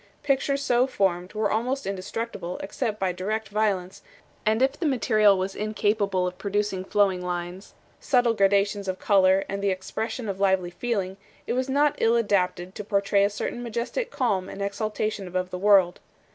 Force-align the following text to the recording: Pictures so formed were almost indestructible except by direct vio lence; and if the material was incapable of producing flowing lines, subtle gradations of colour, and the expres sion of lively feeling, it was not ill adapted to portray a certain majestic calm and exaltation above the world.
Pictures 0.23 0.63
so 0.63 0.87
formed 0.87 1.33
were 1.33 1.51
almost 1.51 1.85
indestructible 1.85 2.57
except 2.63 2.97
by 2.97 3.11
direct 3.11 3.49
vio 3.49 3.75
lence; 3.77 4.01
and 4.47 4.63
if 4.63 4.71
the 4.71 4.85
material 4.87 5.37
was 5.37 5.53
incapable 5.55 6.25
of 6.25 6.39
producing 6.39 6.83
flowing 6.83 7.21
lines, 7.21 7.75
subtle 7.99 8.33
gradations 8.33 8.87
of 8.87 8.97
colour, 8.97 9.45
and 9.47 9.61
the 9.61 9.69
expres 9.69 10.13
sion 10.13 10.27
of 10.27 10.39
lively 10.39 10.71
feeling, 10.71 11.17
it 11.45 11.53
was 11.53 11.69
not 11.69 11.93
ill 12.01 12.15
adapted 12.15 12.73
to 12.73 12.83
portray 12.83 13.23
a 13.23 13.29
certain 13.29 13.61
majestic 13.61 14.09
calm 14.09 14.49
and 14.49 14.59
exaltation 14.59 15.27
above 15.27 15.51
the 15.51 15.59
world. 15.59 15.99